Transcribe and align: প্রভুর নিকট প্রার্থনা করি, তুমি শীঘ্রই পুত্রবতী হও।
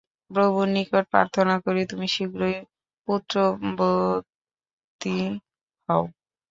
প্রভুর 0.31 0.67
নিকট 0.75 1.03
প্রার্থনা 1.13 1.55
করি, 1.65 1.81
তুমি 1.91 2.07
শীঘ্রই 2.15 2.55
পুত্রবতী 3.07 4.27
হও। 5.89 6.03